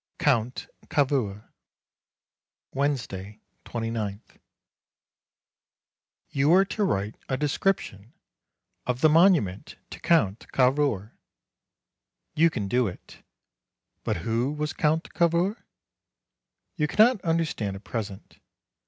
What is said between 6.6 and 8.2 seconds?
to write a description